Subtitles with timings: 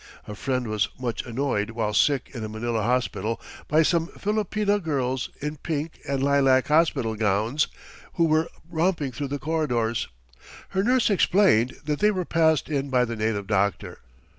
[0.27, 5.29] A friend was much annoyed while sick in a Manila hospital by some Filipina girls
[5.41, 7.67] in pink and lilac hospital gowns
[8.13, 10.07] who were romping through the corridors.
[10.69, 13.99] Her nurse explained that they were passed in by the native doctor.